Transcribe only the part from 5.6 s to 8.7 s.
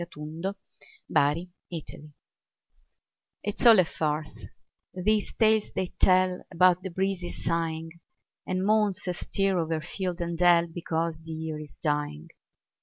they tell About the breezes sighing, And